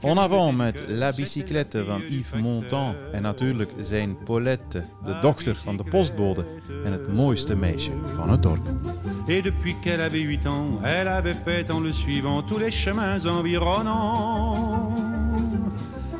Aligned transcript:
En 0.00 0.18
avant 0.18 0.56
met 0.56 0.82
La 0.86 1.12
Bicyclette 1.12 1.84
van 1.84 2.02
Yves 2.08 2.40
Montand 2.40 2.96
en 3.12 3.22
natuurlijk 3.22 3.72
zijn 3.78 4.22
Paulette, 4.24 4.84
de 5.04 5.18
dochter 5.20 5.56
van 5.56 5.76
de 5.76 5.84
postbode 5.84 6.44
en 6.84 6.92
het 6.92 7.12
mooiste 7.12 7.56
meisje 7.56 7.90
van 8.14 8.30
het 8.30 8.42
dorp. 8.42 8.68
Et 9.26 9.42
depuis 9.42 9.76
qu'elle 9.80 10.02
avait 10.02 10.22
8 10.22 10.46
ans, 10.46 10.82
elle 10.82 11.08
avait 11.08 11.36
fait 11.44 11.70
en 11.70 11.82
le 11.82 11.92
suivant 11.92 12.46
tous 12.46 12.58
les 12.58 12.74
chemins 12.74 13.24
environnants. 13.24 14.92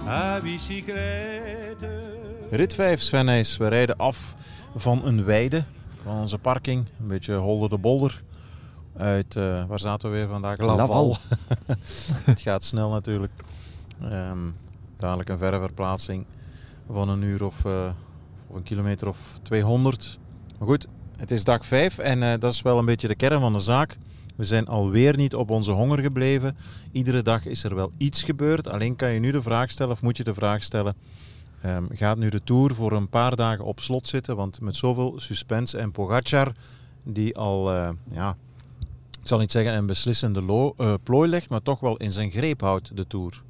À 0.07 0.41
bicyclette. 0.41 1.87
Rit 2.51 2.75
5, 2.75 3.01
Sven 3.01 3.25
Nijs. 3.25 3.57
We 3.57 3.69
rijden 3.69 3.97
af 3.97 4.35
van 4.77 5.05
een 5.05 5.25
weide, 5.25 5.63
van 6.03 6.21
onze 6.21 6.39
parking. 6.39 6.87
Een 7.01 7.07
beetje 7.07 7.35
holder 7.35 7.69
de 7.69 7.79
bolder. 7.79 8.23
Uit, 8.97 9.37
eh, 9.37 9.65
waar 9.67 9.81
zaten 9.81 10.11
we 10.11 10.17
weer 10.17 10.29
vandaag? 10.29 10.59
Laval. 10.59 10.77
Laval. 10.77 11.17
het 12.25 12.41
gaat 12.41 12.65
snel 12.65 12.91
natuurlijk. 12.91 13.33
Ehm, 14.03 14.39
dadelijk 14.97 15.29
een 15.29 15.39
verre 15.39 15.61
verplaatsing 15.61 16.27
van 16.91 17.09
een 17.09 17.23
uur 17.23 17.45
of, 17.45 17.65
eh, 17.65 17.89
of 18.47 18.57
een 18.57 18.63
kilometer 18.63 19.09
of 19.09 19.19
200. 19.43 20.19
Maar 20.59 20.69
goed, 20.69 20.87
het 21.17 21.31
is 21.31 21.45
dag 21.45 21.67
5 21.67 21.99
en 21.99 22.23
eh, 22.23 22.39
dat 22.39 22.53
is 22.53 22.63
wel 22.63 22.79
een 22.79 22.85
beetje 22.85 23.09
de 23.09 23.15
kern 23.15 23.41
van 23.41 23.53
de 23.53 23.61
zaak. 23.61 23.99
We 24.37 24.45
zijn 24.45 24.67
alweer 24.67 25.17
niet 25.17 25.35
op 25.35 25.51
onze 25.51 25.71
honger 25.71 25.99
gebleven. 25.99 26.57
Iedere 26.93 27.23
dag 27.23 27.47
is 27.47 27.65
er 27.65 27.75
wel 27.75 27.91
iets 27.99 28.23
gebeurd. 28.23 28.69
Alleen 28.69 28.97
kan 28.97 29.11
je 29.11 29.21
nu 29.21 29.31
de 29.31 29.43
vraag 29.43 29.71
stellen, 29.71 29.93
of 29.93 30.03
moet 30.03 30.17
je 30.17 30.25
de 30.25 30.35
vraag 30.35 30.63
stellen... 30.63 30.95
Ehm, 31.63 31.85
gaat 31.93 32.17
nu 32.17 32.29
de 32.29 32.43
Tour 32.45 32.75
voor 32.75 32.93
een 32.93 33.09
paar 33.09 33.37
dagen 33.37 33.65
op 33.65 33.81
slot 33.81 34.09
zitten? 34.09 34.37
Want 34.37 34.61
met 34.61 34.77
zoveel 34.77 35.21
suspense 35.21 35.79
en 35.79 35.93
Pogacar, 35.93 36.53
die 37.05 37.37
al, 37.37 37.73
ja, 38.11 38.37
ik 39.23 39.29
zal 39.29 39.39
niet 39.39 39.53
zeggen 39.53 39.75
een 39.75 39.87
beslissende 39.87 40.43
lo- 40.43 40.75
eh, 40.77 40.95
plooi 41.03 41.29
legt, 41.29 41.51
maar 41.51 41.63
toch 41.63 41.81
wel 41.81 41.97
in 41.97 42.13
zijn 42.13 42.31
greep 42.31 42.61
houdt 42.61 42.97
de 42.97 43.07
Tour. 43.07 43.43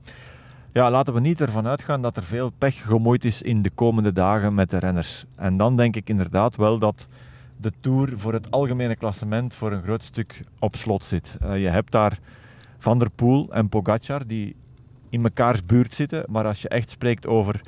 Ja, 0.72 0.90
laten 0.90 1.14
we 1.14 1.20
niet 1.20 1.40
ervan 1.40 1.66
uitgaan 1.66 2.02
dat 2.02 2.16
er 2.16 2.22
veel 2.22 2.50
pech 2.58 2.82
gemoeid 2.82 3.24
is 3.24 3.42
in 3.42 3.62
de 3.62 3.70
komende 3.70 4.12
dagen 4.12 4.54
met 4.54 4.70
de 4.70 4.78
renners. 4.78 5.24
En 5.36 5.56
dan 5.56 5.76
denk 5.76 5.96
ik 5.96 6.08
inderdaad 6.08 6.56
wel 6.56 6.78
dat 6.78 7.06
de 7.56 7.72
Tour 7.80 8.12
voor 8.16 8.32
het 8.32 8.50
algemene 8.50 8.96
klassement 8.96 9.54
voor 9.54 9.72
een 9.72 9.82
groot 9.82 10.02
stuk 10.02 10.44
op 10.58 10.76
slot 10.76 11.04
zit. 11.04 11.36
Eh, 11.40 11.62
je 11.62 11.68
hebt 11.68 11.92
daar 11.92 12.18
Van 12.78 12.98
der 12.98 13.10
Poel 13.10 13.52
en 13.52 13.68
Pogacar 13.68 14.26
die 14.26 14.56
in 15.10 15.20
mekaars 15.20 15.64
buurt 15.66 15.94
zitten. 15.94 16.24
Maar 16.28 16.44
als 16.46 16.62
je 16.62 16.68
echt 16.68 16.90
spreekt 16.90 17.26
over 17.26 17.60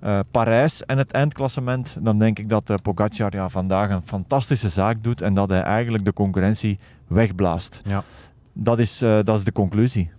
eh, 0.00 0.20
Parijs 0.30 0.84
en 0.84 0.98
het 0.98 1.10
eindklassement, 1.10 1.96
dan 2.00 2.18
denk 2.18 2.38
ik 2.38 2.48
dat 2.48 2.70
eh, 2.70 2.76
Pogacar 2.82 3.34
ja, 3.34 3.48
vandaag 3.48 3.90
een 3.90 4.02
fantastische 4.04 4.68
zaak 4.68 5.02
doet 5.02 5.22
en 5.22 5.34
dat 5.34 5.48
hij 5.48 5.62
eigenlijk 5.62 6.04
de 6.04 6.12
concurrentie 6.12 6.78
wegblaast. 7.06 7.80
Ja. 7.84 8.04
Dat 8.52 8.78
is, 8.78 9.02
eh, 9.02 9.18
dat 9.22 9.38
is 9.38 9.44
de 9.44 9.52
conclusie. 9.52 10.10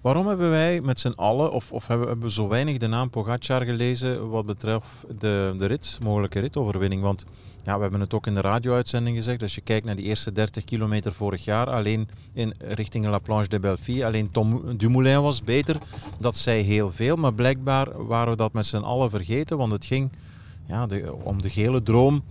Waarom 0.00 0.26
hebben 0.26 0.50
wij 0.50 0.80
met 0.80 1.00
z'n 1.00 1.12
allen, 1.16 1.52
of, 1.52 1.72
of 1.72 1.86
hebben, 1.86 2.06
hebben 2.06 2.26
we 2.26 2.32
zo 2.32 2.48
weinig 2.48 2.76
de 2.76 2.86
naam 2.86 3.10
Pogacar 3.10 3.64
gelezen 3.64 4.30
wat 4.30 4.46
betreft 4.46 4.86
de, 5.18 5.54
de 5.58 5.66
rit, 5.66 5.98
mogelijke 6.02 6.40
ritoverwinning? 6.40 7.02
Want 7.02 7.24
ja, 7.66 7.76
we 7.76 7.82
hebben 7.82 8.00
het 8.00 8.14
ook 8.14 8.26
in 8.26 8.34
de 8.34 8.40
radio-uitzending 8.40 9.16
gezegd. 9.16 9.42
Als 9.42 9.54
je 9.54 9.60
kijkt 9.60 9.86
naar 9.86 9.96
die 9.96 10.04
eerste 10.04 10.32
30 10.32 10.64
kilometer 10.64 11.12
vorig 11.12 11.44
jaar, 11.44 11.66
alleen 11.66 12.08
in 12.32 12.54
richting 12.58 13.06
La 13.06 13.18
Planche 13.18 13.48
de 13.48 13.60
Belleville, 13.60 14.06
alleen 14.06 14.30
Tom 14.30 14.76
Dumoulin 14.76 15.22
was 15.22 15.42
beter. 15.42 15.76
Dat 16.18 16.36
zei 16.36 16.62
heel 16.62 16.90
veel, 16.90 17.16
maar 17.16 17.34
blijkbaar 17.34 18.06
waren 18.06 18.30
we 18.30 18.36
dat 18.36 18.52
met 18.52 18.66
z'n 18.66 18.76
allen 18.76 19.10
vergeten, 19.10 19.56
want 19.56 19.72
het 19.72 19.84
ging 19.84 20.10
ja, 20.66 20.86
om 21.22 21.42
de 21.42 21.50
gele 21.50 21.82
droom 21.82 22.22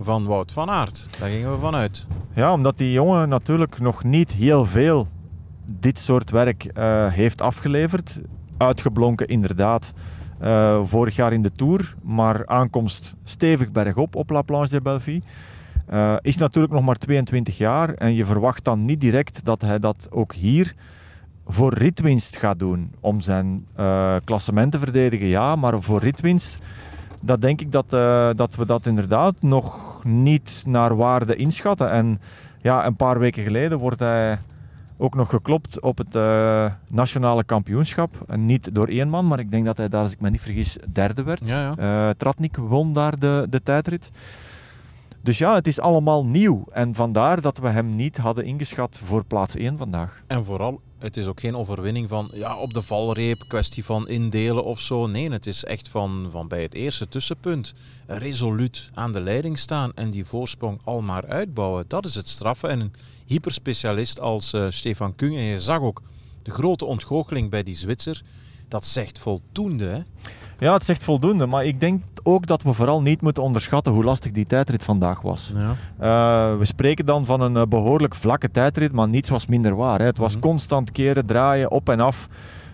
van 0.00 0.24
Wout 0.24 0.52
van 0.52 0.70
Aert. 0.70 1.06
Daar 1.18 1.28
gingen 1.28 1.52
we 1.52 1.58
vanuit. 1.58 2.06
Ja, 2.34 2.52
omdat 2.52 2.78
die 2.78 2.92
jongen 2.92 3.28
natuurlijk 3.28 3.80
nog 3.80 4.04
niet 4.04 4.32
heel 4.32 4.66
veel 4.66 5.08
dit 5.66 5.98
soort 5.98 6.30
werk 6.30 6.64
eh, 6.64 7.12
heeft 7.12 7.42
afgeleverd. 7.42 8.20
Uitgeblonken 8.56 9.26
inderdaad 9.26 9.92
eh, 10.40 10.80
vorig 10.82 11.16
jaar 11.16 11.32
in 11.32 11.42
de 11.42 11.52
Tour, 11.56 11.94
maar 12.02 12.46
aankomst 12.46 13.14
stevig 13.24 13.70
bergop 13.70 14.16
op 14.16 14.30
La 14.30 14.42
Planche 14.42 14.70
de 14.70 14.80
Belleville. 14.80 15.22
Eh, 15.86 16.16
is 16.20 16.36
natuurlijk 16.36 16.72
nog 16.72 16.84
maar 16.84 16.96
22 16.96 17.58
jaar 17.58 17.94
en 17.94 18.14
je 18.14 18.24
verwacht 18.24 18.64
dan 18.64 18.84
niet 18.84 19.00
direct 19.00 19.44
dat 19.44 19.60
hij 19.60 19.78
dat 19.78 20.08
ook 20.10 20.32
hier 20.32 20.74
voor 21.46 21.74
ritwinst 21.74 22.36
gaat 22.36 22.58
doen. 22.58 22.92
Om 23.00 23.20
zijn 23.20 23.66
eh, 23.74 24.16
klassement 24.24 24.72
te 24.72 24.78
verdedigen, 24.78 25.26
ja, 25.26 25.56
maar 25.56 25.82
voor 25.82 26.00
ritwinst, 26.00 26.58
dat 27.20 27.40
denk 27.40 27.60
ik 27.60 27.72
dat, 27.72 27.90
dat 28.36 28.54
we 28.56 28.66
dat 28.66 28.86
inderdaad 28.86 29.42
nog 29.42 30.00
niet 30.04 30.62
naar 30.66 30.96
waarde 30.96 31.36
inschatten. 31.36 31.90
En 31.90 32.20
ja, 32.62 32.86
een 32.86 32.96
paar 32.96 33.18
weken 33.18 33.42
geleden 33.42 33.78
wordt 33.78 34.00
hij 34.00 34.38
ook 35.00 35.14
nog 35.14 35.28
geklopt 35.28 35.80
op 35.80 35.98
het 35.98 36.14
eh, 36.14 36.72
nationale 36.90 37.44
kampioenschap. 37.44 38.24
En 38.26 38.46
niet 38.46 38.74
door 38.74 38.88
één 38.88 39.08
man, 39.08 39.26
maar 39.26 39.38
ik 39.38 39.50
denk 39.50 39.64
dat 39.64 39.76
hij 39.76 39.88
daar, 39.88 40.02
als 40.02 40.12
ik 40.12 40.20
me 40.20 40.30
niet 40.30 40.40
vergis, 40.40 40.78
derde 40.92 41.22
werd. 41.22 41.48
Ja, 41.48 41.74
ja. 41.76 42.08
Eh, 42.08 42.14
Tratnik 42.14 42.56
won 42.56 42.92
daar 42.92 43.18
de, 43.18 43.46
de 43.50 43.62
tijdrit. 43.62 44.10
Dus 45.22 45.38
ja, 45.38 45.54
het 45.54 45.66
is 45.66 45.80
allemaal 45.80 46.26
nieuw. 46.26 46.64
En 46.72 46.94
vandaar 46.94 47.40
dat 47.40 47.58
we 47.58 47.68
hem 47.68 47.94
niet 47.94 48.16
hadden 48.16 48.44
ingeschat 48.44 49.00
voor 49.04 49.24
plaats 49.24 49.56
1 49.56 49.78
vandaag. 49.78 50.22
En 50.26 50.44
vooral, 50.44 50.80
het 51.00 51.16
is 51.16 51.26
ook 51.26 51.40
geen 51.40 51.56
overwinning 51.56 52.08
van 52.08 52.30
ja, 52.34 52.56
op 52.56 52.74
de 52.74 52.82
valreep, 52.82 53.44
kwestie 53.48 53.84
van 53.84 54.08
indelen 54.08 54.64
of 54.64 54.80
zo. 54.80 55.06
Nee, 55.06 55.30
het 55.30 55.46
is 55.46 55.64
echt 55.64 55.88
van, 55.88 56.28
van 56.30 56.48
bij 56.48 56.62
het 56.62 56.74
eerste 56.74 57.08
tussenpunt 57.08 57.72
resoluut 58.06 58.90
aan 58.94 59.12
de 59.12 59.20
leiding 59.20 59.58
staan 59.58 59.92
en 59.94 60.10
die 60.10 60.24
voorsprong 60.24 60.80
al 60.84 61.00
maar 61.00 61.26
uitbouwen. 61.26 61.84
Dat 61.88 62.06
is 62.06 62.14
het 62.14 62.28
straffen. 62.28 62.70
En 62.70 62.80
een 62.80 62.92
hyperspecialist 63.26 64.20
als 64.20 64.52
eh, 64.52 64.66
Stefan 64.70 65.14
Kung, 65.14 65.36
en 65.36 65.42
je 65.42 65.60
zag 65.60 65.80
ook 65.80 66.02
de 66.42 66.50
grote 66.50 66.84
ontgoocheling 66.84 67.50
bij 67.50 67.62
die 67.62 67.76
Zwitser, 67.76 68.22
dat 68.68 68.86
zegt 68.86 69.18
voldoende. 69.18 70.04
Ja, 70.60 70.72
het 70.72 70.84
zegt 70.84 71.04
voldoende. 71.04 71.46
Maar 71.46 71.64
ik 71.64 71.80
denk 71.80 72.02
ook 72.22 72.46
dat 72.46 72.62
we 72.62 72.72
vooral 72.72 73.02
niet 73.02 73.20
moeten 73.22 73.42
onderschatten 73.42 73.92
hoe 73.92 74.04
lastig 74.04 74.32
die 74.32 74.46
tijdrit 74.46 74.84
vandaag 74.84 75.20
was. 75.20 75.52
Ja. 75.54 75.74
Eh, 76.52 76.58
we 76.58 76.64
spreken 76.64 77.06
dan 77.06 77.26
van 77.26 77.40
een 77.40 77.56
eh, 77.56 77.62
behoorlijk 77.68 78.14
vlakke 78.14 78.50
tijdrit, 78.50 78.92
maar 78.92 79.08
niets 79.08 79.28
was 79.28 79.46
minder 79.46 79.76
waar. 79.76 79.98
Hè. 79.98 80.04
Het 80.04 80.18
was 80.18 80.32
Mhm. 80.32 80.40
constant 80.42 80.92
keren, 80.92 81.26
draaien, 81.26 81.70
op 81.70 81.88
en 81.88 82.00
af. 82.00 82.28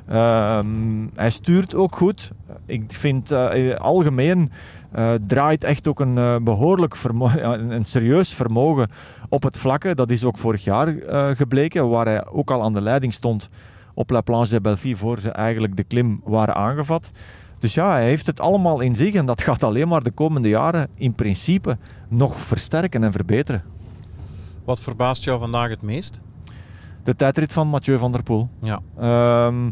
Ehm, 0.09 0.67
hij 1.15 1.31
stuurt 1.31 1.75
ook 1.75 1.97
goed. 1.97 2.31
Ik 2.67 2.85
vind 2.89 3.31
eh, 3.31 3.75
algemeen 3.75 4.51
draait 5.27 5.65
echt 5.65 5.89
ook 5.89 6.01
een 6.01 6.19
eh, 6.19 6.37
behoorlijk 6.43 6.97
vermo- 6.97 7.31
ja, 7.45 7.59
een, 7.59 7.85
serieus 7.85 8.35
vermogen 8.35 8.89
op 9.29 9.43
het 9.43 9.59
vlakke. 9.59 9.95
Dat 9.95 10.11
is 10.11 10.25
ook 10.25 10.39
vorig 10.39 10.65
jaar 10.65 10.95
gebleken, 11.37 11.89
waar 11.89 12.07
hij 12.07 12.27
ook 12.27 12.51
al 12.51 12.63
aan 12.63 12.73
de 12.73 12.81
leiding 12.81 13.13
stond 13.13 13.49
op 13.95 14.11
La 14.11 14.21
Planche 14.21 14.51
de 14.55 14.61
Belleville 14.61 14.97
voor 14.97 15.19
ze 15.19 15.31
eigenlijk 15.31 15.77
de 15.77 15.85
klim 15.85 16.21
waren 16.25 16.55
aangevat. 16.55 17.11
Dus 17.59 17.75
ja, 17.75 17.91
hij 17.91 18.05
heeft 18.05 18.27
het 18.27 18.41
allemaal 18.41 18.81
in 18.81 18.95
zich 18.95 19.15
en 19.15 19.27
dat 19.27 19.43
gaat 19.43 19.63
alleen 19.63 19.89
maar 19.89 20.03
de 20.03 20.11
komende 20.11 20.49
jaren 20.49 20.89
in 20.95 21.15
principe 21.15 21.77
nog 22.09 22.41
versterken 22.41 23.05
en 23.05 23.13
verbeteren. 23.13 23.63
Wat 24.65 24.81
verbaast 24.81 25.25
jou 25.25 25.39
vandaag 25.39 25.69
het 25.69 25.83
meest? 25.83 26.21
De 27.05 27.17
tijdrit 27.17 27.53
van 27.53 27.69
Mathieu 27.69 27.99
van 27.99 28.13
der 28.13 28.23
Poel. 28.23 28.49
Ja. 28.63 28.81
Ehm, 28.99 29.71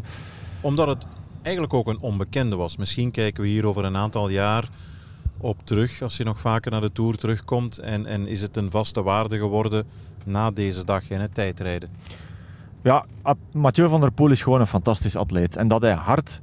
Omdat 0.61 0.87
het 0.87 1.05
eigenlijk 1.41 1.73
ook 1.73 1.87
een 1.87 1.99
onbekende 1.99 2.55
was. 2.55 2.77
Misschien 2.77 3.11
kijken 3.11 3.43
we 3.43 3.49
hier 3.49 3.65
over 3.65 3.85
een 3.85 3.97
aantal 3.97 4.29
jaar 4.29 4.69
op 5.37 5.57
terug, 5.63 6.01
als 6.01 6.17
je 6.17 6.23
nog 6.23 6.39
vaker 6.39 6.71
naar 6.71 6.81
de 6.81 6.91
Tour 6.91 7.15
terugkomt. 7.17 7.77
En, 7.77 8.05
en 8.05 8.27
is 8.27 8.41
het 8.41 8.57
een 8.57 8.71
vaste 8.71 9.03
waarde 9.03 9.37
geworden 9.37 9.85
na 10.25 10.51
deze 10.51 10.85
dag 10.85 11.09
in 11.09 11.19
het 11.19 11.33
tijdrijden. 11.33 11.89
ja, 12.83 13.05
At- 13.21 13.37
Mathieu 13.51 13.89
van 13.89 14.01
der 14.01 14.11
Poel 14.11 14.31
is 14.31 14.41
gewoon 14.41 14.59
een 14.61 14.67
fantastisch 14.67 15.15
atleet. 15.15 15.55
En 15.55 15.67
dat 15.67 15.81
hij 15.81 15.93
hard 15.93 16.41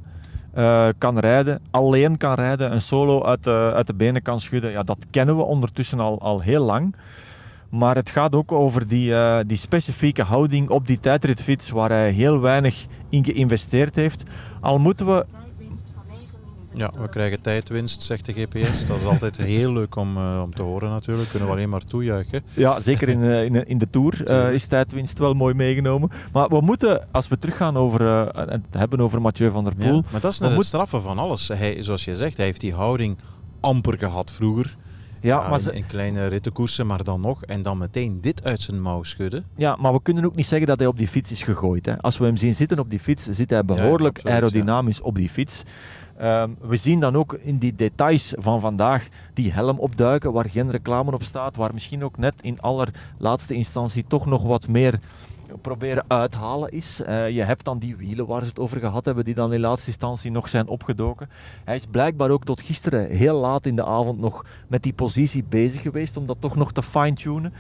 eh, 0.52 0.88
kan 0.99 1.19
rijden, 1.19 1.60
alleen 1.70 2.16
kan 2.16 2.34
rijden, 2.34 2.72
een 2.72 2.81
solo 2.81 3.25
uit 3.25 3.44
de, 3.44 3.72
uit 3.75 3.87
de 3.87 3.94
benen 3.94 4.22
kan 4.22 4.40
schudden, 4.40 4.70
ja, 4.70 4.82
dat 4.82 5.06
kennen 5.10 5.37
we 5.37 5.43
ondertussen 5.43 6.00
al, 6.00 6.20
al 6.20 6.40
heel 6.40 6.64
lang. 6.64 6.94
Maar 7.69 7.94
het 7.94 8.10
gaat 8.10 8.34
ook 8.34 8.52
over 8.52 8.88
die, 8.88 9.10
uh, 9.10 9.38
die 9.46 9.56
specifieke 9.56 10.22
houding 10.22 10.69
op 10.70 10.87
die 10.87 11.00
tijdritfiets 11.00 11.70
waar 11.70 11.90
hij 11.90 12.10
heel 12.10 12.40
weinig 12.40 12.87
in 13.08 13.25
geïnvesteerd 13.25 13.94
heeft. 13.94 14.25
Al 14.60 14.78
moeten 14.78 15.06
we 15.06 15.26
ja, 16.75 16.91
we 16.99 17.09
krijgen 17.09 17.41
tijdwinst, 17.41 18.03
zegt 18.03 18.27
de 18.27 18.33
GPS. 18.33 18.87
Dat 18.87 18.99
is 18.99 19.05
altijd 19.05 19.37
heel 19.37 19.73
leuk 19.73 19.97
om, 19.97 20.17
uh, 20.17 20.41
om 20.43 20.55
te 20.55 20.63
horen 20.63 20.91
natuurlijk. 20.91 21.29
Kunnen 21.29 21.49
we 21.49 21.55
alleen 21.55 21.69
maar 21.69 21.85
toejuichen. 21.85 22.43
Ja, 22.55 22.81
zeker 22.81 23.09
in, 23.09 23.21
uh, 23.21 23.45
in, 23.45 23.67
in, 23.67 23.79
de 23.79 23.91
Tour 23.91 24.31
uh, 24.31 24.53
is 24.53 24.65
tijdwinst 24.65 25.19
wel 25.19 25.35
mooi 25.35 25.55
meegenomen. 25.55 26.11
Maar 26.33 26.49
we 26.49 26.61
moeten, 26.61 27.07
als 27.13 27.29
we 27.29 27.39
teruggaan 27.39 27.77
over, 27.77 28.01
het 28.37 28.63
hebben 28.71 29.01
over 29.01 29.21
Mathieu 29.21 29.51
van 29.51 29.65
der 29.65 29.75
Poel... 29.75 29.95
Ja, 29.95 30.03
maar 30.11 30.21
dat 30.21 30.33
is 30.33 30.39
net 30.39 30.57
het 30.57 30.65
straffen 30.65 31.03
van 31.03 31.19
alles. 31.19 31.49
Hij, 31.49 31.83
zoals 31.83 32.05
je 32.05 32.17
zegt, 32.17 32.37
hij 32.37 32.47
heeft 32.47 32.61
die 32.61 32.75
houding 32.75 33.17
amper 33.61 33.99
gehad 33.99 34.33
vroeger. 34.33 34.77
Ja, 35.23 35.49
maar 35.49 35.61
in, 35.61 35.73
in, 35.73 35.87
kleine 35.87 36.27
rittenkoersen, 36.27 36.87
maar 36.87 37.05
dan 37.05 37.21
nog. 37.21 37.45
En 37.45 37.63
dan 37.63 37.79
meteen 37.79 38.21
dit 38.21 38.45
uit 38.45 38.61
zijn 38.61 38.83
mouw 38.83 39.03
schudden. 39.03 39.45
Ja, 39.57 39.77
maar 39.77 39.93
we 39.93 40.03
kunnen 40.03 40.25
ook 40.25 40.35
niet 40.35 40.47
zeggen 40.47 40.69
dat 40.69 40.79
hij 40.79 40.87
op 40.87 40.99
die 40.99 41.09
fiets 41.09 41.31
is 41.31 41.43
gegooid. 41.43 41.87
Hè. 41.87 42.01
Als 42.01 42.19
we 42.19 42.25
hem 42.25 42.37
zien 42.37 42.55
zitten 42.55 42.79
op 42.79 42.91
die 42.91 43.01
fiets, 43.01 43.29
zit 43.29 43.51
hij 43.51 43.65
behoorlijk 43.65 44.21
ja, 44.23 44.31
aerodynamisch 44.31 45.01
op 45.01 45.15
die 45.15 45.29
fiets. 45.29 45.63
Ehm, 46.23 46.51
we 46.61 46.77
zien 46.77 47.01
dan 47.01 47.17
ook 47.17 47.33
in 47.33 47.59
die 47.59 47.75
details 47.75 48.35
van 48.39 48.61
vandaag 48.61 49.09
die 49.35 49.53
helm 49.53 49.79
opduiken 49.79 50.33
waar 50.33 50.51
geen 50.51 50.71
reclame 50.71 51.13
op 51.13 51.23
staat, 51.23 51.57
waar 51.57 51.73
misschien 51.73 52.05
ook 52.05 52.19
net 52.19 52.35
in 52.41 52.61
allerlaatste 52.61 53.55
instantie 53.55 54.05
toch 54.07 54.27
nog 54.27 54.43
wat 54.43 54.69
meer 54.69 55.01
proberen 55.61 56.05
uithalen 56.09 56.71
is. 56.71 57.01
Uh, 57.01 57.31
je 57.31 57.43
hebt 57.43 57.65
dan 57.65 57.79
die 57.79 57.97
wielen 57.97 58.27
waar 58.27 58.41
ze 58.43 58.49
het 58.49 58.59
over 58.59 58.81
gehad 58.81 59.05
hebben, 59.05 59.25
die 59.25 59.35
dan 59.35 59.53
in 59.53 59.61
laatste 59.61 59.87
instantie 59.87 60.31
nog 60.31 60.49
zijn 60.49 60.69
opgedoken. 60.69 61.29
Hij 61.65 61.77
is 61.77 61.87
blijkbaar 61.91 62.31
ook 62.31 62.45
tot 62.45 62.61
gisteren 62.61 63.11
heel 63.11 63.39
laat 63.39 63.67
in 63.67 63.77
de 63.77 63.85
avond 63.85 64.21
nog 64.21 64.45
met 64.69 64.83
die 64.83 64.93
positie 64.93 65.45
bezig 65.49 65.83
geweest, 65.83 66.17
om 66.17 66.27
dat 66.27 66.37
toch 66.41 66.57
nog 66.57 66.73
te 66.73 66.83
fine-tunen. 66.83 67.53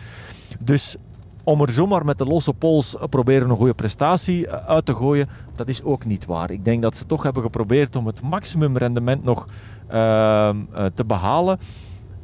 Dus 0.60 0.96
om 1.44 1.60
er 1.60 1.72
zomaar 1.72 2.04
met 2.04 2.18
de 2.18 2.24
losse 2.24 2.52
pols 2.52 2.96
proberen 3.10 3.50
een 3.50 3.56
goede 3.56 3.74
prestatie 3.74 4.46
eh, 4.46 4.66
uit 4.66 4.84
te 4.84 4.94
gooien, 4.94 5.28
dat 5.54 5.68
is 5.68 5.82
ook 5.82 6.04
niet 6.04 6.26
waar. 6.26 6.50
Ik 6.50 6.64
denk 6.64 6.82
dat 6.82 6.96
ze 6.96 7.06
toch 7.06 7.22
hebben 7.22 7.42
geprobeerd 7.42 7.96
om 7.96 8.06
het 8.06 8.22
maximum 8.22 8.76
rendement 8.76 9.24
nog 9.24 9.46
uh, 9.92 10.50
te 10.94 11.04
behalen. 11.06 11.58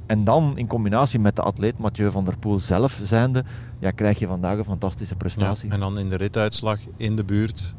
En 0.07 0.25
dan 0.25 0.53
in 0.57 0.67
combinatie 0.67 1.19
met 1.19 1.37
de 1.37 1.43
atleet 1.43 1.79
Mathieu 1.79 2.11
van 2.11 2.25
der 2.25 2.39
Poel 2.39 2.59
zelf 2.59 3.01
zijnde, 3.03 3.45
ja, 3.79 3.91
krijg 3.91 4.19
je 4.19 4.27
vandaag 4.27 4.59
een 4.59 4.65
fantastische 4.65 5.17
prestatie. 5.17 5.69
Ja, 5.69 5.75
en 5.75 5.81
dan 5.81 5.99
in 5.99 6.09
de 6.09 6.17
rituitslag 6.17 6.79
in 6.97 7.17
de 7.17 7.25
buurt, 7.25 7.75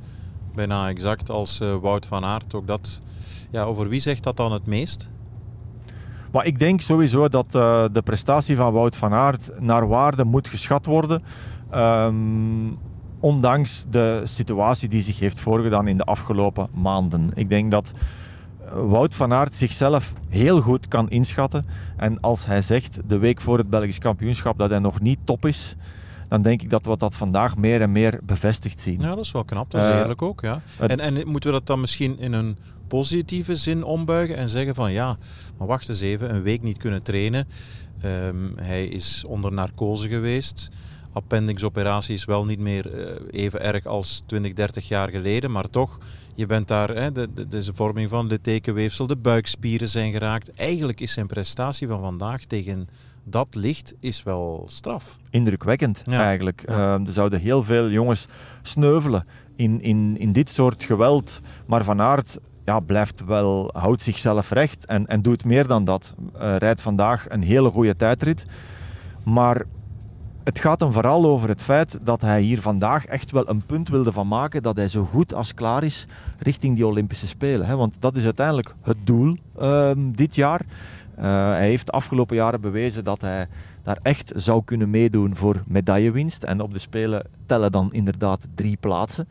bijna 0.55 0.89
exact 0.89 1.29
als 1.29 1.57
Wout 1.81 2.05
van 2.05 2.25
Aert. 2.25 2.53
Ook 2.53 2.67
dat, 2.67 3.01
ja, 3.49 3.63
over 3.63 3.89
wie 3.89 3.99
zegt 3.99 4.23
dat 4.23 4.37
dan 4.37 4.51
het 4.51 4.65
meest? 4.65 5.09
Maar 6.31 6.45
ik 6.45 6.59
denk 6.59 6.81
sowieso 6.81 7.27
dat 7.27 7.55
uh, 7.55 7.85
de 7.91 8.01
prestatie 8.01 8.55
van 8.55 8.73
Wout 8.73 8.95
van 8.95 9.13
Aert 9.13 9.49
naar 9.59 9.87
waarde 9.87 10.23
moet 10.23 10.47
geschat 10.47 10.85
worden. 10.85 11.23
Um, 11.75 12.77
ondanks 13.19 13.85
de 13.89 14.21
situatie 14.23 14.89
die 14.89 15.01
zich 15.01 15.19
heeft 15.19 15.39
voorgedaan 15.39 15.87
in 15.87 15.97
de 15.97 16.03
afgelopen 16.03 16.67
maanden. 16.73 17.31
Ik 17.33 17.49
denk 17.49 17.71
dat 17.71 17.91
eh, 18.65 18.71
Wout 18.73 19.15
van 19.15 19.33
Aert 19.33 19.55
zichzelf 19.55 20.13
heel 20.29 20.61
goed 20.61 20.87
kan 20.87 21.09
inschatten. 21.09 21.65
En 21.97 22.19
als 22.19 22.45
hij 22.45 22.61
zegt 22.61 22.99
de 23.05 23.17
week 23.17 23.41
voor 23.41 23.57
het 23.57 23.69
Belgisch 23.69 23.97
kampioenschap 23.97 24.57
dat 24.57 24.69
hij 24.69 24.79
nog 24.79 24.99
niet 24.99 25.19
top 25.23 25.45
is, 25.45 25.75
dan 26.29 26.41
denk 26.41 26.61
ik 26.61 26.69
dat 26.69 26.85
we 26.85 26.97
dat 26.97 27.15
vandaag 27.15 27.57
meer 27.57 27.81
en 27.81 27.91
meer 27.91 28.19
bevestigd 28.23 28.81
zien. 28.81 28.99
Ja, 28.99 29.09
dat 29.09 29.25
is 29.25 29.31
wel 29.31 29.43
knap. 29.43 29.71
Dat 29.71 29.81
is 29.81 29.87
uh, 29.87 29.97
eerlijk 29.97 30.21
ook. 30.21 30.41
Ja. 30.41 30.61
En, 30.79 30.99
en 30.99 31.13
moeten 31.13 31.49
we 31.49 31.57
dat 31.57 31.67
dan 31.67 31.79
misschien 31.79 32.19
in 32.19 32.33
een 32.33 32.57
positieve 32.87 33.55
zin 33.55 33.83
ombuigen 33.83 34.35
en 34.35 34.49
zeggen 34.49 34.75
van 34.75 34.91
ja, 34.91 35.17
maar 35.57 35.67
wacht 35.67 35.89
eens 35.89 36.01
even, 36.01 36.35
een 36.35 36.41
week 36.41 36.61
niet 36.61 36.77
kunnen 36.77 37.03
trainen. 37.03 37.47
Um, 38.05 38.53
hij 38.55 38.85
is 38.85 39.23
onder 39.27 39.53
narcose 39.53 40.07
geweest. 40.07 40.69
Appendixoperatie 41.13 42.13
is 42.13 42.25
wel 42.25 42.45
niet 42.45 42.59
meer 42.59 42.93
uh, 42.93 43.05
even 43.31 43.61
erg 43.61 43.85
als 43.85 44.23
20, 44.25 44.53
30 44.53 44.87
jaar 44.87 45.09
geleden, 45.09 45.51
maar 45.51 45.69
toch, 45.69 45.97
je 46.35 46.45
bent 46.45 46.67
daar, 46.67 46.89
hè, 46.89 47.11
de, 47.11 47.33
de, 47.33 47.47
de 47.47 47.63
vorming 47.73 48.09
van 48.09 48.27
de 48.27 48.41
tekenweefsel, 48.41 49.07
de 49.07 49.17
buikspieren 49.17 49.89
zijn 49.89 50.11
geraakt. 50.11 50.53
Eigenlijk 50.53 50.99
is 50.99 51.13
zijn 51.13 51.27
prestatie 51.27 51.87
van 51.87 51.99
vandaag 51.99 52.43
tegen 52.43 52.87
dat 53.23 53.47
licht 53.55 53.93
is 53.99 54.23
wel 54.23 54.63
straf. 54.69 55.17
Indrukwekkend 55.29 56.03
eigenlijk. 56.07 56.63
Ja. 56.67 56.95
Uh, 56.95 57.07
er 57.07 57.11
zouden 57.11 57.39
heel 57.39 57.63
veel 57.63 57.89
jongens 57.89 58.27
sneuvelen 58.61 59.25
in, 59.55 59.81
in, 59.81 60.17
in 60.17 60.31
dit 60.31 60.49
soort 60.49 60.83
geweld. 60.83 61.41
Maar 61.65 61.83
Van 61.83 62.01
Aert 62.01 62.37
ja, 62.65 62.79
blijft 62.79 63.25
wel, 63.25 63.69
houdt 63.73 64.01
zichzelf 64.01 64.51
recht 64.51 64.85
en, 64.85 65.07
en 65.07 65.21
doet 65.21 65.45
meer 65.45 65.67
dan 65.67 65.83
dat. 65.83 66.13
Uh, 66.35 66.55
rijdt 66.55 66.81
vandaag 66.81 67.25
een 67.29 67.41
hele 67.41 67.69
goede 67.69 67.95
tijdrit. 67.95 68.45
Maar 69.23 69.65
het 70.43 70.59
gaat 70.59 70.79
hem 70.79 70.91
vooral 70.91 71.25
over 71.25 71.49
het 71.49 71.61
feit 71.61 71.99
dat 72.03 72.21
hij 72.21 72.41
hier 72.41 72.61
vandaag 72.61 73.05
echt 73.05 73.31
wel 73.31 73.49
een 73.49 73.65
punt 73.65 73.89
wilde 73.89 74.11
van 74.11 74.27
maken 74.27 74.63
dat 74.63 74.77
hij 74.77 74.87
zo 74.87 75.03
goed 75.03 75.33
als 75.33 75.53
klaar 75.53 75.83
is 75.83 76.05
richting 76.37 76.75
die 76.75 76.87
Olympische 76.87 77.27
Spelen. 77.27 77.67
Hè? 77.67 77.75
Want 77.75 77.95
dat 77.99 78.15
is 78.15 78.23
uiteindelijk 78.23 78.75
het 78.81 78.97
doel 79.03 79.37
uh, 79.59 79.91
dit 79.95 80.35
jaar. 80.35 80.61
Uh, 81.19 81.25
hij 81.49 81.67
heeft 81.67 81.85
de 81.85 81.91
afgelopen 81.91 82.35
jaren 82.35 82.61
bewezen 82.61 83.03
dat 83.03 83.21
hij 83.21 83.47
daar 83.83 83.99
echt 84.01 84.31
zou 84.35 84.63
kunnen 84.63 84.89
meedoen 84.89 85.35
voor 85.35 85.63
medaillewinst. 85.67 86.43
En 86.43 86.61
op 86.61 86.73
de 86.73 86.79
Spelen 86.79 87.25
tellen 87.45 87.71
dan 87.71 87.93
inderdaad 87.93 88.47
drie 88.55 88.77
plaatsen. 88.77 89.27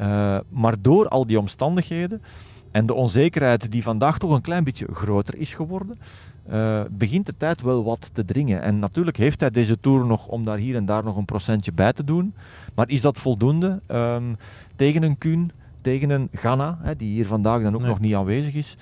Uh, 0.00 0.38
maar 0.48 0.74
door 0.80 1.08
al 1.08 1.26
die 1.26 1.38
omstandigheden 1.38 2.22
en 2.70 2.86
de 2.86 2.94
onzekerheid 2.94 3.70
die 3.70 3.82
vandaag 3.82 4.18
toch 4.18 4.30
een 4.30 4.40
klein 4.40 4.64
beetje 4.64 4.86
groter 4.92 5.36
is 5.36 5.54
geworden, 5.54 5.98
uh, 6.50 6.80
begint 6.90 7.26
de 7.26 7.34
tijd 7.36 7.62
wel 7.62 7.84
wat 7.84 8.10
te 8.12 8.24
dringen. 8.24 8.62
En 8.62 8.78
natuurlijk 8.78 9.16
heeft 9.16 9.40
hij 9.40 9.50
deze 9.50 9.80
tour 9.80 10.06
nog 10.06 10.26
om 10.26 10.44
daar 10.44 10.58
hier 10.58 10.76
en 10.76 10.84
daar 10.84 11.04
nog 11.04 11.16
een 11.16 11.24
procentje 11.24 11.72
bij 11.72 11.92
te 11.92 12.04
doen. 12.04 12.34
Maar 12.74 12.88
is 12.88 13.00
dat 13.00 13.18
voldoende 13.18 13.80
um, 13.88 14.36
tegen 14.76 15.02
een 15.02 15.18
Kuhn, 15.18 15.52
tegen 15.80 16.10
een 16.10 16.28
Ghana, 16.32 16.78
hè, 16.82 16.96
die 16.96 17.12
hier 17.12 17.26
vandaag 17.26 17.62
dan 17.62 17.74
ook 17.74 17.80
nee. 17.80 17.88
nog 17.88 18.00
niet 18.00 18.14
aanwezig 18.14 18.54
is? 18.54 18.76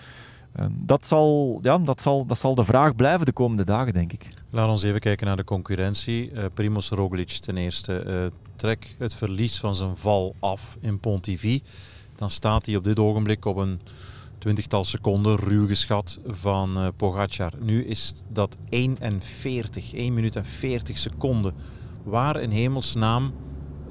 Um, 0.60 0.82
dat, 0.86 1.06
zal, 1.06 1.58
ja, 1.62 1.78
dat, 1.78 2.00
zal, 2.00 2.26
dat 2.26 2.38
zal 2.38 2.54
de 2.54 2.64
vraag 2.64 2.94
blijven 2.94 3.26
de 3.26 3.32
komende 3.32 3.64
dagen, 3.64 3.92
denk 3.92 4.12
ik. 4.12 4.28
Laten 4.50 4.80
we 4.80 4.88
even 4.88 5.00
kijken 5.00 5.26
naar 5.26 5.36
de 5.36 5.44
concurrentie. 5.44 6.32
Uh, 6.32 6.44
Primoz 6.54 6.90
Roglic 6.90 7.28
ten 7.28 7.56
eerste. 7.56 8.04
Uh, 8.06 8.26
trek 8.56 8.96
het 8.98 9.14
verlies 9.14 9.58
van 9.58 9.74
zijn 9.74 9.96
val 9.96 10.34
af 10.40 10.76
in 10.80 11.00
Pontivy 11.00 11.62
dan 12.16 12.30
staat 12.30 12.66
hij 12.66 12.76
op 12.76 12.84
dit 12.84 12.98
ogenblik 12.98 13.44
op 13.44 13.56
een 13.56 13.80
twintigtal 14.38 14.84
seconden 14.84 15.36
ruw 15.36 15.66
geschat 15.66 16.18
van 16.26 16.78
uh, 16.78 16.88
Pogacar. 16.96 17.52
Nu 17.60 17.84
is 17.84 18.14
dat 18.32 18.56
41, 18.68 19.94
1 19.94 20.14
minuut 20.14 20.36
en 20.36 20.44
40 20.44 20.98
seconden. 20.98 21.54
Waar 22.02 22.40
in 22.40 22.50
hemelsnaam 22.50 23.32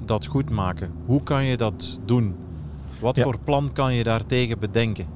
dat 0.04 0.26
goed 0.26 0.50
maken? 0.50 0.92
Hoe 1.06 1.22
kan 1.22 1.44
je 1.44 1.56
dat 1.56 2.00
doen? 2.04 2.36
Wat 3.00 3.16
ja. 3.16 3.22
voor 3.22 3.38
plan 3.38 3.72
kan 3.72 3.94
je 3.94 4.02
daartegen 4.02 4.58
bedenken? 4.58 5.06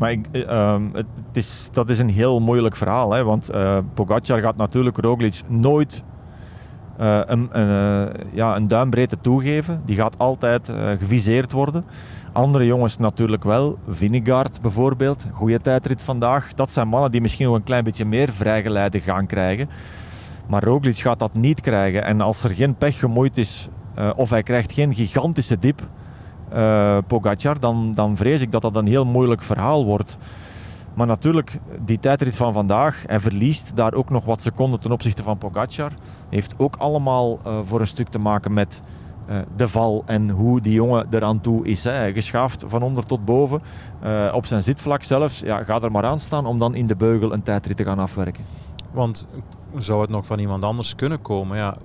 Maar 0.00 0.10
ik, 0.10 0.26
uh, 0.32 0.76
het 0.92 1.36
is, 1.36 1.68
dat 1.72 1.90
is 1.90 1.98
een 1.98 2.10
heel 2.10 2.40
moeilijk 2.40 2.76
verhaal. 2.76 3.12
Hè? 3.12 3.24
Want 3.24 3.50
uh, 3.50 3.78
Pogacar 3.94 4.40
gaat 4.40 4.56
natuurlijk 4.56 4.96
Roglic 4.96 5.40
nooit 5.46 6.04
uh, 7.00 7.20
een, 7.24 7.60
een, 7.60 8.12
ja, 8.32 8.56
een 8.56 8.68
duimbreedte 8.68 9.20
toegeven. 9.20 9.82
Die 9.84 9.96
gaat 9.96 10.18
altijd 10.18 10.72
geviseerd 10.98 11.52
worden. 11.52 11.84
Andere 12.32 12.66
jongens 12.66 12.96
natuurlijk 12.96 13.44
wel. 13.44 13.78
Vinegaard 13.88 14.60
bijvoorbeeld, 14.60 15.26
goede 15.32 15.60
tijdrit 15.60 16.02
vandaag. 16.02 16.54
Dat 16.54 16.70
zijn 16.70 16.88
mannen 16.88 17.10
die 17.10 17.20
misschien 17.20 17.46
nog 17.46 17.54
een 17.54 17.62
klein 17.62 17.84
beetje 17.84 18.04
meer 18.04 18.32
vrijgeleide 18.32 19.00
gaan 19.00 19.26
krijgen. 19.26 19.68
Maar 20.48 20.64
Roglic 20.64 20.96
gaat 20.96 21.18
dat 21.18 21.34
niet 21.34 21.60
krijgen. 21.60 22.04
En 22.04 22.20
als 22.20 22.44
er 22.44 22.54
geen 22.54 22.74
pech 22.74 22.98
gemoeid 22.98 23.36
is, 23.36 23.68
of 24.16 24.30
hij 24.30 24.42
krijgt 24.42 24.72
geen 24.72 24.94
gigantische 24.94 25.58
dip, 26.50 27.02
Pogacar, 27.06 27.60
dan, 27.60 27.92
dan 27.94 28.16
vrees 28.16 28.40
ik 28.40 28.52
dat 28.52 28.62
dat 28.62 28.76
een 28.76 28.86
heel 28.86 29.06
moeilijk 29.06 29.42
verhaal 29.42 29.84
wordt. 29.84 30.18
Maar 30.94 31.06
natuurlijk, 31.06 31.58
die 31.84 31.98
tijdrit 31.98 32.36
van 32.36 32.52
vandaag, 32.52 33.04
hij 33.06 33.20
verliest 33.20 33.76
daar 33.76 33.94
ook 33.94 34.10
nog 34.10 34.24
wat 34.24 34.42
seconden 34.42 34.80
ten 34.80 34.92
opzichte 34.92 35.22
van 35.22 35.38
Pogacar. 35.38 35.92
Heeft 36.28 36.54
ook 36.58 36.76
allemaal 36.76 37.38
uh, 37.46 37.58
voor 37.64 37.80
een 37.80 37.86
stuk 37.86 38.08
te 38.08 38.18
maken 38.18 38.52
met 38.52 38.82
uh, 39.28 39.38
de 39.56 39.68
val 39.68 40.02
en 40.06 40.30
hoe 40.30 40.60
die 40.60 40.72
jongen 40.72 41.06
eraan 41.10 41.40
toe 41.40 41.66
is. 41.66 41.84
Hè. 41.84 42.12
Geschaafd 42.12 42.64
van 42.66 42.82
onder 42.82 43.06
tot 43.06 43.24
boven, 43.24 43.62
op 44.32 44.46
zijn 44.46 44.62
zitvlak 44.62 45.02
zelfs. 45.02 45.40
Ja, 45.40 45.64
ga 45.64 45.80
er 45.80 45.90
maar 45.90 46.04
aan 46.04 46.20
staan 46.20 46.46
om 46.46 46.58
dan 46.58 46.74
in 46.74 46.86
de 46.86 46.96
beugel 46.96 47.32
een 47.32 47.42
tijdrit 47.42 47.76
te 47.76 47.84
gaan 47.84 47.98
afwerken. 47.98 48.44
Want 48.92 49.26
zou 49.78 50.00
het 50.00 50.10
nog 50.10 50.26
van 50.26 50.38
iemand 50.38 50.64
anders 50.64 50.94
kunnen 50.94 51.22
komen? 51.22 51.56
Ja, 51.56 51.76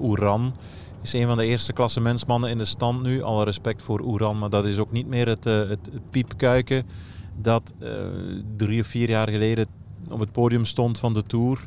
is 1.02 1.14
een 1.14 1.28
van 1.28 1.38
de 1.38 1.46
eerste 1.46 1.74
klassementsmannen 1.74 2.50
in 2.50 2.58
de 2.58 2.66
stand 2.66 3.02
nu. 3.02 3.22
Alle 3.22 3.44
respect 3.44 3.82
voor 3.82 4.02
Oeran, 4.02 4.40
maar 4.40 4.50
dat 4.50 4.66
is 4.66 4.78
ook 4.78 4.92
niet 4.92 5.08
meer 5.08 5.28
het, 5.28 5.44
het, 5.44 5.70
het 5.70 6.10
piepkuiken 6.10 6.84
dat 7.42 7.74
uh, 7.80 7.90
drie 8.58 8.82
of 8.82 8.88
vier 8.88 9.10
jaar 9.10 9.30
geleden 9.30 9.68
op 10.10 10.20
het 10.20 10.32
podium 10.32 10.66
stond 10.66 11.00
van 11.00 11.14
de 11.14 11.24
Tour. 11.24 11.66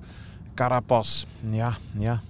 Carapaz, 0.55 1.25
ja, 1.51 1.77
ja. 1.99 2.21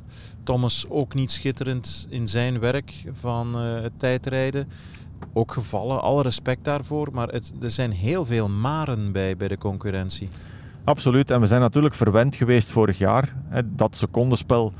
Thomas 0.42 0.86
ook 0.88 1.14
niet 1.14 1.30
schitterend 1.30 2.06
in 2.10 2.28
zijn 2.28 2.58
werk 2.58 3.04
van 3.12 3.64
uh, 3.64 3.80
het 3.80 3.92
tijdrijden. 3.96 4.68
Ook 5.32 5.52
gevallen, 5.52 6.02
alle 6.02 6.22
respect 6.22 6.64
daarvoor. 6.64 7.08
Maar 7.12 7.28
er 7.60 7.70
zijn 7.70 7.90
heel 7.90 8.24
veel 8.24 8.48
maren 8.48 9.12
bij, 9.12 9.36
bij 9.36 9.48
de 9.48 9.58
concurrentie. 9.58 10.28
Absoluut. 10.84 11.30
En 11.30 11.40
we 11.40 11.46
zijn 11.46 11.60
natuurlijk 11.60 11.94
verwend 11.94 12.36
geweest 12.36 12.70
vorig 12.70 12.98
jaar. 12.98 13.34
Hè, 13.48 13.74
dat 13.74 13.96
secondenspel 13.96 14.72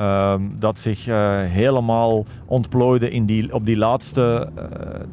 ehm, 0.00 0.42
dat 0.58 0.78
zich 0.78 1.06
eh, 1.06 1.40
helemaal 1.42 2.24
ontplooide 2.46 3.10
in 3.10 3.24
die, 3.24 3.54
op 3.54 3.66
die 3.66 3.76
laatste 3.76 4.48
uh, 4.58 4.64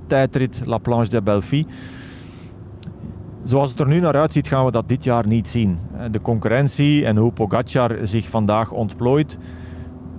tijdrit, 0.07 0.61
La 0.65 0.77
Planche 0.77 1.09
de 1.09 1.21
Belfi. 1.21 1.65
Zoals 3.43 3.69
het 3.69 3.79
er 3.79 3.87
nu 3.87 3.99
naar 3.99 4.15
uitziet, 4.15 4.47
gaan 4.47 4.65
we 4.65 4.71
dat 4.71 4.89
dit 4.89 5.03
jaar 5.03 5.27
niet 5.27 5.47
zien. 5.47 5.77
De 6.11 6.21
concurrentie 6.21 7.05
en 7.05 7.17
hoe 7.17 7.31
Pogacar 7.31 7.97
zich 8.03 8.29
vandaag 8.29 8.71
ontplooit, 8.71 9.37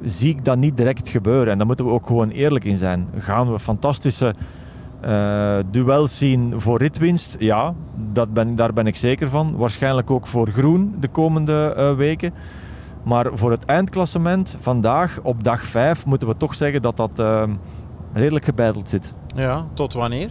zie 0.04 0.30
ik 0.30 0.44
dat 0.44 0.58
niet 0.58 0.76
direct 0.76 1.08
gebeuren. 1.08 1.52
En 1.52 1.58
daar 1.58 1.66
moeten 1.66 1.84
we 1.84 1.90
ook 1.90 2.06
gewoon 2.06 2.30
eerlijk 2.30 2.64
in 2.64 2.76
zijn. 2.76 3.08
Gaan 3.18 3.52
we 3.52 3.58
fantastische 3.58 4.34
duels 5.70 6.18
zien 6.18 6.60
voor 6.60 6.78
ritwinst? 6.78 7.37
Ja, 7.38 7.75
dat 8.12 8.32
ben, 8.32 8.56
daar 8.56 8.72
ben 8.72 8.87
ik 8.87 8.96
zeker 8.96 9.28
van. 9.28 9.56
Waarschijnlijk 9.56 10.10
ook 10.10 10.26
voor 10.26 10.48
groen 10.48 10.94
de 11.00 11.08
komende 11.08 11.94
weken. 11.96 12.32
Maar 13.09 13.27
voor 13.33 13.50
het 13.50 13.65
eindklassement 13.65 14.57
vandaag 14.61 15.19
op 15.23 15.45
dag 15.45 15.65
5 15.65 16.07
moeten 16.07 16.29
we 16.29 16.37
toch 16.37 16.55
zeggen 16.55 16.83
dat 16.83 16.97
dat 16.97 17.11
uh, 17.17 17.43
redelijk 18.12 18.45
gebeiteld 18.45 18.88
zit. 18.88 19.12
Ja, 19.37 19.67
tot 19.75 19.93
wanneer? 19.93 20.31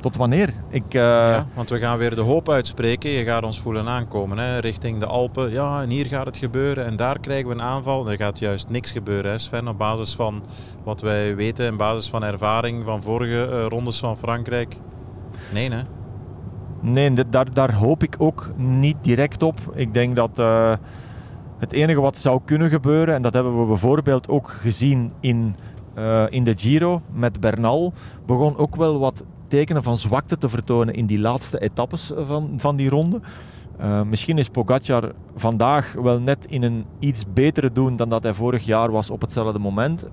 Tot 0.00 0.16
wanneer? 0.16 0.54
Ik, 0.68 0.94
uh... 0.94 1.02
ja, 1.02 1.46
want 1.54 1.68
we 1.68 1.78
gaan 1.78 1.98
weer 1.98 2.14
de 2.14 2.20
hoop 2.20 2.50
uitspreken. 2.50 3.10
Je 3.10 3.24
gaat 3.24 3.42
ons 3.42 3.60
voelen 3.60 3.88
aankomen 3.88 4.38
hè, 4.38 4.58
richting 4.58 5.00
de 5.00 5.06
Alpen. 5.06 5.50
Ja, 5.50 5.82
en 5.82 5.88
hier 5.88 6.06
gaat 6.06 6.26
het 6.26 6.36
gebeuren 6.36 6.84
en 6.84 6.96
daar 6.96 7.20
krijgen 7.20 7.48
we 7.48 7.54
een 7.54 7.62
aanval. 7.62 8.10
Er 8.10 8.16
gaat 8.16 8.38
juist 8.38 8.68
niks 8.68 8.92
gebeuren, 8.92 9.30
hè, 9.30 9.38
Sven, 9.38 9.68
op 9.68 9.78
basis 9.78 10.14
van 10.14 10.42
wat 10.84 11.00
wij 11.00 11.36
weten 11.36 11.66
en 11.66 11.76
basis 11.76 12.08
van 12.08 12.24
ervaring 12.24 12.84
van 12.84 13.02
vorige 13.02 13.48
uh, 13.50 13.66
rondes 13.66 13.98
van 13.98 14.16
Frankrijk. 14.16 14.76
Nee, 15.52 15.70
hè? 15.70 15.82
Nee, 16.80 17.28
daar, 17.28 17.52
daar 17.52 17.74
hoop 17.74 18.02
ik 18.02 18.14
ook 18.18 18.50
niet 18.56 18.96
direct 19.00 19.42
op. 19.42 19.60
Ik 19.74 19.94
denk 19.94 20.16
dat 20.16 20.38
uh, 20.38 20.72
het 21.58 21.72
enige 21.72 22.00
wat 22.00 22.18
zou 22.18 22.40
kunnen 22.44 22.70
gebeuren, 22.70 23.14
en 23.14 23.22
dat 23.22 23.34
hebben 23.34 23.60
we 23.60 23.66
bijvoorbeeld 23.66 24.28
ook 24.28 24.48
gezien 24.48 25.12
in, 25.20 25.56
in 26.28 26.44
de 26.44 26.54
Giro 26.56 27.02
met 27.12 27.40
Bernal, 27.40 27.92
begon 28.26 28.56
ook 28.56 28.76
wel 28.76 28.98
wat 28.98 29.24
tekenen 29.48 29.82
van 29.82 29.98
zwakte 29.98 30.38
te 30.38 30.48
vertonen 30.48 30.94
in 30.94 31.06
die 31.06 31.18
laatste 31.18 31.58
etappes 31.58 32.12
van, 32.16 32.54
van 32.56 32.76
die 32.76 32.88
ronde. 32.88 33.20
Uh, 33.80 34.02
misschien 34.02 34.38
is 34.38 34.48
Pogacar 34.48 35.12
vandaag 35.36 35.92
wel 35.92 36.20
net 36.20 36.46
in 36.46 36.62
een 36.62 36.84
iets 36.98 37.24
betere 37.32 37.72
doen 37.72 37.96
dan 37.96 38.08
dat 38.08 38.22
hij 38.22 38.34
vorig 38.34 38.64
jaar 38.64 38.90
was 38.90 39.10
op 39.10 39.20
hetzelfde 39.20 39.58
moment. 39.58 40.08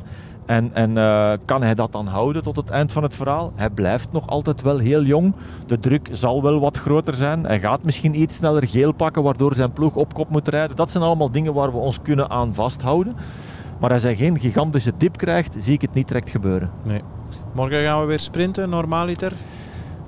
En, 0.45 0.69
en 0.73 0.89
uh, 0.89 1.33
kan 1.45 1.61
hij 1.61 1.75
dat 1.75 1.91
dan 1.91 2.07
houden 2.07 2.43
tot 2.43 2.55
het 2.55 2.69
eind 2.69 2.91
van 2.91 3.03
het 3.03 3.15
verhaal? 3.15 3.51
Hij 3.55 3.69
blijft 3.69 4.11
nog 4.11 4.27
altijd 4.27 4.61
wel 4.61 4.77
heel 4.77 5.03
jong. 5.03 5.33
De 5.67 5.79
druk 5.79 6.09
zal 6.11 6.41
wel 6.41 6.59
wat 6.59 6.77
groter 6.77 7.13
zijn. 7.13 7.43
Hij 7.43 7.59
gaat 7.59 7.83
misschien 7.83 8.21
iets 8.21 8.35
sneller 8.35 8.67
geel 8.67 8.91
pakken, 8.91 9.23
waardoor 9.23 9.55
zijn 9.55 9.73
ploeg 9.73 9.95
op 9.95 10.13
kop 10.13 10.29
moet 10.29 10.47
rijden. 10.47 10.75
Dat 10.75 10.91
zijn 10.91 11.03
allemaal 11.03 11.31
dingen 11.31 11.53
waar 11.53 11.71
we 11.71 11.77
ons 11.77 12.01
kunnen 12.01 12.29
aan 12.29 12.53
vasthouden. 12.53 13.15
Maar 13.79 13.93
als 13.93 14.03
hij 14.03 14.15
geen 14.15 14.39
gigantische 14.39 14.97
tip 14.97 15.17
krijgt, 15.17 15.55
zie 15.57 15.73
ik 15.73 15.81
het 15.81 15.93
niet 15.93 16.07
direct 16.07 16.29
gebeuren. 16.29 16.69
Nee. 16.83 17.01
Morgen 17.51 17.83
gaan 17.83 18.01
we 18.01 18.07
weer 18.07 18.19
sprinten, 18.19 18.69
normaaliter? 18.69 19.31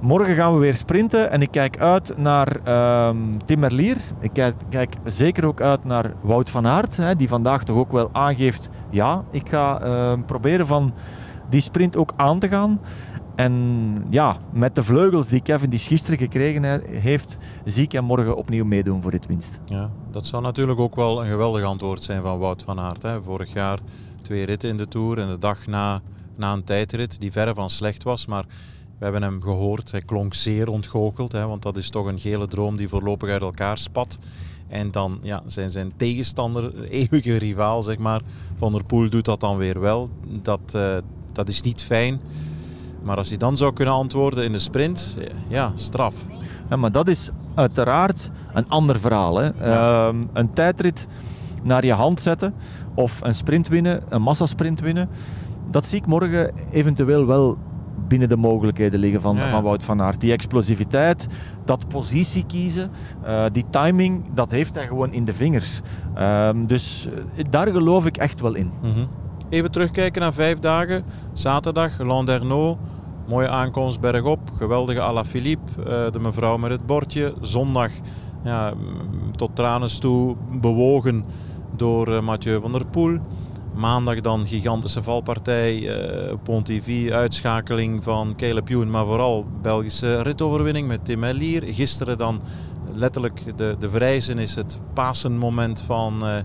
Morgen 0.01 0.36
gaan 0.36 0.54
we 0.54 0.60
weer 0.60 0.75
sprinten 0.75 1.32
en 1.32 1.42
ik 1.42 1.51
kijk 1.51 1.80
uit 1.80 2.18
naar 2.18 2.58
uh, 2.68 3.10
Tim 3.46 3.60
Merlier. 3.60 3.98
Ik 4.20 4.32
kijk, 4.70 4.96
zeker 5.06 5.46
ook 5.46 5.62
uit 5.62 5.84
naar 5.84 6.13
Wout 6.22 6.50
van 6.50 6.68
Aert, 6.68 6.98
hè, 6.98 7.16
die 7.16 7.27
vandaag 7.27 7.63
toch 7.63 7.77
ook 7.77 7.92
wel 7.92 8.10
aangeeft... 8.12 8.70
Ja, 8.89 9.24
ik 9.32 9.50
ga 9.50 9.86
uh, 9.86 10.13
proberen 10.25 10.68
van 10.68 10.94
die 11.50 11.62
sprint 11.62 11.98
ook 11.98 12.13
aan 12.16 12.39
te 12.39 12.48
gaan. 12.48 12.80
En 13.36 14.06
ja, 14.10 14.38
met 14.51 14.75
de 14.75 14.84
vleugels 14.84 15.27
die 15.27 15.42
Kevin 15.42 15.70
die 15.70 15.80
gisteren 15.80 16.18
gekregen 16.18 16.82
heeft, 16.89 17.38
zie 17.66 17.84
ik 17.84 17.92
hem 17.92 18.04
morgen 18.04 18.36
opnieuw 18.36 18.66
meedoen 18.66 19.01
voor 19.01 19.12
dit 19.12 19.25
winst. 19.25 19.60
Ja, 19.66 19.89
dat 20.12 20.25
zou 20.25 20.44
natuurlijk 20.44 20.80
ook 20.80 20.96
wel 20.96 21.22
een 21.22 21.27
geweldig 21.27 21.63
antwoord 21.63 22.04
zijn 22.04 22.22
van 22.22 22.39
Wout 22.39 22.63
van 22.63 22.80
Aert. 22.80 23.01
Hè. 23.01 23.22
Vorig 23.22 23.54
jaar 23.54 23.80
twee 24.22 24.46
ritten 24.46 24.70
in 24.70 24.77
de 24.77 24.88
Tour 24.88 25.20
en 25.20 25.27
de 25.27 25.39
dag 25.39 25.68
na 25.68 26.01
na 26.36 26.54
een 26.54 26.63
tijdrit 26.63 27.22
die 27.22 27.32
verre 27.32 27.54
van 27.54 27.70
slecht 27.70 28.04
was. 28.04 28.25
Maar 28.25 28.46
we 28.98 29.04
hebben 29.04 29.22
hem 29.22 29.42
gehoord, 29.42 29.92
hij 29.92 30.01
klonk 30.01 30.34
zeer 30.34 30.70
ontgoocheld. 30.70 31.32
Hè, 31.32 31.48
want 31.48 31.62
dat 31.62 31.77
is 31.77 31.89
toch 31.89 32.06
een 32.06 32.20
gele 32.20 32.48
droom 32.48 32.77
die 32.77 32.89
voorlopig 32.89 33.30
uit 33.30 33.42
elkaar 33.42 33.77
spat. 33.77 34.18
En 34.68 34.92
dan 34.92 35.20
ja, 35.22 35.42
zijn 35.46 35.72
zijn 35.72 35.94
tegenstander, 35.98 36.84
eeuwige 36.84 37.38
rivaal 37.38 37.84
zeg 37.84 37.98
maar, 37.98 38.22
Van 38.58 38.72
der 38.72 38.84
Poel 38.84 39.10
doet 39.10 39.25
dat 39.25 39.39
dan 39.39 39.58
weer 39.58 39.80
wel. 39.80 40.10
Dat, 40.42 40.74
uh, 40.75 40.98
dat 41.32 41.48
is 41.48 41.62
niet 41.62 41.84
fijn. 41.84 42.20
Maar 43.04 43.18
als 43.18 43.30
hij 43.30 43.38
dan 43.38 43.58
zou 43.58 43.74
kunnen 43.74 43.94
antwoorden 43.94 44.44
in 44.44 44.51
de 44.51 44.60
sprint, 44.60 45.18
ja, 45.48 45.72
straf. 45.75 46.16
Ja, 46.70 46.75
maar 46.75 46.92
dat 46.92 47.08
is 47.08 47.30
uiteraard 47.56 48.30
een 48.54 48.70
ander 48.70 49.00
verhaal. 49.00 49.38
Hè. 49.38 49.46
Ja. 49.46 50.10
Uh, 50.10 50.20
een 50.34 50.54
tijdrit 50.54 51.08
naar 51.63 51.86
je 51.86 51.94
hand 51.94 52.20
zetten 52.20 52.54
of 52.96 53.22
een 53.22 53.36
sprint 53.36 53.68
winnen, 53.68 54.04
een 54.10 54.22
massasprint 54.22 54.80
winnen 54.80 55.10
dat 55.72 55.86
zie 55.86 56.00
ik 56.00 56.06
morgen 56.06 56.51
eventueel 56.72 57.25
wel 57.25 57.58
binnen 58.08 58.30
de 58.30 58.38
mogelijkheden 58.38 59.00
liggen 59.00 59.22
van, 59.22 59.38
van 59.38 59.64
Wout 59.64 59.84
van 59.84 60.02
Aert. 60.02 60.22
Die 60.22 60.32
explosiviteit, 60.32 61.28
dat 61.66 61.88
positie 61.88 62.46
kiezen, 62.46 62.92
uh, 63.26 63.46
die 63.52 63.66
timing, 63.70 64.24
dat 64.34 64.52
heeft 64.52 64.76
hij 64.76 64.88
gewoon 64.88 65.14
in 65.14 65.26
de 65.26 65.34
vingers. 65.34 65.82
Uh, 66.18 66.50
dus 66.56 67.10
uh, 67.38 67.44
daar 67.50 67.68
geloof 67.68 68.06
ik 68.06 68.18
echt 68.18 68.42
wel 68.42 68.56
in. 68.56 68.72
Mm 68.82 68.92
-hmm. 68.92 69.08
Even 69.50 69.72
terugkijken 69.72 70.22
naar 70.22 70.34
vijf 70.34 70.60
dagen. 70.60 71.04
Zaterdag, 71.34 72.00
Landerneau. 72.00 72.76
Mooie 73.28 73.50
aankomst 73.50 74.00
bergop. 74.00 74.40
Geweldige 74.58 75.02
Alaphilippe. 75.02 75.72
Uh, 75.80 75.86
de 75.86 76.20
mevrouw 76.20 76.58
met 76.58 76.72
het 76.72 76.86
bordje. 76.86 77.34
Zondag 77.42 77.92
ja, 78.44 78.74
tot 79.36 79.56
tranen 79.56 80.00
toe 80.00 80.36
bewogen 80.62 81.26
door 81.76 82.24
Mathieu 82.24 82.62
van 82.62 82.72
der 82.72 82.86
Poel. 82.86 83.18
Maandag 83.78 84.22
dan 84.22 84.48
gigantische 84.48 85.04
valpartij, 85.04 85.78
uh, 85.78 86.34
Pontivy, 86.44 87.12
uitschakeling 87.12 88.04
van 88.04 88.36
Caleb 88.36 88.70
Ewan, 88.70 88.90
maar 88.90 89.06
vooral 89.06 89.46
Belgische 89.62 90.22
ritoverwinning 90.22 90.88
met 90.88 91.06
Tim 91.06 91.24
Elier. 91.24 91.64
Gisteren 91.74 92.18
dan 92.18 92.42
letterlijk 92.94 93.58
de, 93.58 93.76
de 93.80 93.90
vrijzen 93.90 94.38
is 94.38 94.56
het 94.56 94.80
Pasenmoment 94.94 95.82
van 95.82 96.20
uh, 96.24 96.38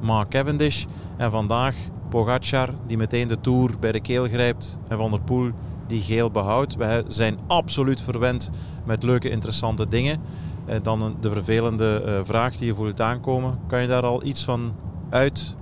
Mark 0.00 0.28
Cavendish. 0.28 0.84
En 1.16 1.30
vandaag 1.30 1.76
Pogacar 2.08 2.68
die 2.86 2.96
meteen 2.96 3.28
de 3.28 3.40
Tour 3.40 3.78
bij 3.80 3.92
de 3.92 4.00
keel 4.00 4.28
grijpt 4.28 4.78
en 4.88 4.96
Van 4.96 5.10
der 5.10 5.20
Poel 5.20 5.50
die 5.86 6.00
geel 6.00 6.30
behoudt. 6.30 6.76
Wij 6.76 7.02
zijn 7.08 7.38
absoluut 7.46 8.00
verwend 8.00 8.50
met 8.84 9.02
leuke 9.02 9.30
interessante 9.30 9.88
dingen. 9.88 10.18
En 10.66 10.76
eh, 10.76 10.82
dan 10.82 11.16
de 11.20 11.30
vervelende 11.30 12.02
uh, 12.06 12.20
vraag 12.24 12.56
die 12.56 12.66
je 12.66 12.74
voelt 12.74 13.00
aankomen. 13.00 13.58
Kan 13.66 13.80
je 13.80 13.88
daar 13.88 14.04
al 14.04 14.24
iets 14.24 14.44
van 14.44 14.74
uit 15.10 15.54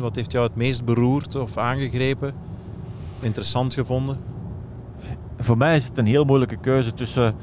Wat 0.00 0.16
heeft 0.16 0.32
jou 0.32 0.46
het 0.46 0.56
meest 0.56 0.84
beroerd 0.84 1.36
of 1.36 1.56
aangegrepen? 1.56 2.34
Interessant 3.20 3.74
gevonden? 3.74 4.18
Voor 5.38 5.56
mij 5.56 5.76
is 5.76 5.84
het 5.84 5.98
een 5.98 6.06
heel 6.06 6.24
moeilijke 6.24 6.56
keuze 6.56 6.94
tussen 6.94 7.26
eh, 7.26 7.34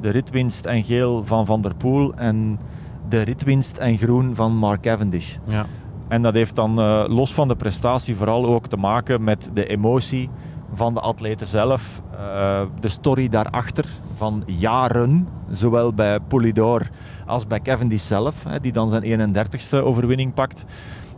de 0.00 0.10
ritwinst 0.10 0.66
en 0.66 0.84
geel 0.84 1.26
van 1.26 1.46
Van 1.46 1.62
der 1.62 1.74
Poel 1.74 2.14
en 2.14 2.58
de 3.08 3.20
ritwinst 3.20 3.76
en 3.76 3.98
groen 3.98 4.34
van 4.34 4.56
Mark 4.56 4.80
Cavendish. 4.80 5.36
Ja. 5.44 5.66
En 6.08 6.22
dat 6.22 6.34
heeft 6.34 6.56
dan 6.56 6.78
uh, 6.78 7.04
los 7.08 7.34
van 7.34 7.48
de 7.48 7.56
prestatie 7.56 8.16
vooral 8.16 8.46
ook 8.46 8.66
te 8.66 8.76
maken 8.76 9.24
met 9.24 9.50
de 9.54 9.66
emotie 9.66 10.30
van 10.72 10.94
de 10.94 11.00
atleten 11.00 11.46
zelf. 11.46 12.02
Uh, 12.12 12.62
de 12.80 12.88
story 12.88 13.28
daarachter 13.28 13.84
van 14.16 14.42
jaren, 14.46 15.28
zowel 15.50 15.94
bij 15.94 16.20
Polidor 16.20 16.90
als 17.26 17.46
bij 17.46 17.60
Cavendish 17.60 18.06
zelf, 18.06 18.44
hè, 18.44 18.60
die 18.60 18.72
dan 18.72 18.88
zijn 18.88 19.34
31ste 19.36 19.82
overwinning 19.82 20.34
pakt. 20.34 20.64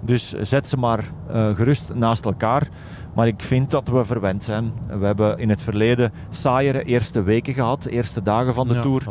Dus 0.06 0.34
zet 0.42 0.68
ze 0.68 0.76
maar 0.76 1.04
uh, 1.30 1.56
gerust 1.56 1.94
naast 1.94 2.25
elkaar. 2.25 2.68
Maar 3.14 3.26
ik 3.26 3.42
vind 3.42 3.70
dat 3.70 3.88
we 3.88 4.04
verwend 4.04 4.44
zijn. 4.44 4.72
We 4.98 5.06
hebben 5.06 5.38
in 5.38 5.48
het 5.48 5.62
verleden 5.62 6.12
saaiere 6.30 6.84
eerste 6.84 7.22
weken 7.22 7.54
gehad, 7.54 7.84
eerste 7.84 8.22
dagen 8.22 8.54
van 8.54 8.68
de 8.68 8.75
ja, 8.75 8.80
Tour. 8.80 9.02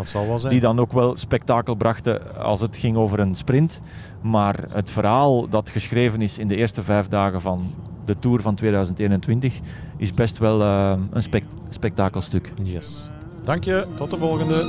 Die 0.49 0.59
dan 0.59 0.79
ook 0.79 0.91
wel 0.91 1.17
spektakel 1.17 1.75
brachten 1.75 2.37
als 2.43 2.61
het 2.61 2.77
ging 2.77 2.97
over 2.97 3.19
een 3.19 3.35
sprint. 3.35 3.79
Maar 4.21 4.65
het 4.69 4.91
verhaal 4.91 5.49
dat 5.49 5.69
geschreven 5.69 6.21
is 6.21 6.37
in 6.37 6.47
de 6.47 6.55
eerste 6.55 6.83
vijf 6.83 7.07
dagen 7.07 7.41
van 7.41 7.73
de 8.05 8.19
Tour 8.19 8.41
van 8.41 8.55
2021 8.55 9.59
is 9.97 10.13
best 10.13 10.37
wel 10.37 10.61
uh, 10.61 10.93
een 11.11 11.23
spek 11.23 11.43
spektakelstuk. 11.69 12.53
Yes. 12.63 13.09
Dank 13.43 13.63
je, 13.63 13.87
tot 13.95 14.11
de 14.11 14.17
volgende. 14.17 14.65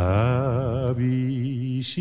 À 0.00 0.94
bicyclette. 0.96 2.00